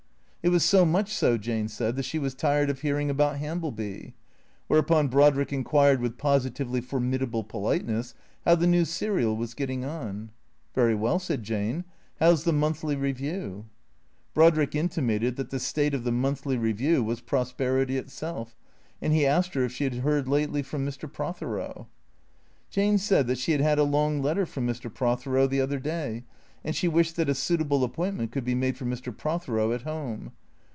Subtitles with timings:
[0.43, 4.13] It was so much so, Jane said, that she was tired of hearing about Hambieby.
[4.67, 10.31] Whereupon Brodrick inquired with positively formidable politeness, how the new serial was getting on."
[10.73, 11.83] Very well," said Jane."
[12.19, 13.65] How 's the' Monthly Review
[14.35, 18.55] '?"Brodrick intimated that the state of the "Monthly Review" was prosperity itself,
[18.99, 21.07] and he asked her if she had heard lately from Mr.
[21.07, 21.87] Prothero?
[22.71, 24.91] Jane said that she had had a long letter from Mr.
[24.91, 26.23] Prothero the other day,
[26.63, 29.15] and she wished that a suitable appointment could be found for Mr.
[29.17, 30.31] Prothero at home.